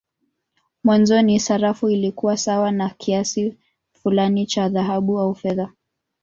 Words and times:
Mwanzoni 0.83 1.39
sarafu 1.39 1.89
ilikuwa 1.89 2.37
sawa 2.37 2.71
na 2.71 2.89
kiasi 2.89 3.57
fulani 3.91 4.45
cha 4.45 4.69
dhahabu 4.69 5.19
au 5.19 5.35
fedha. 5.35 5.69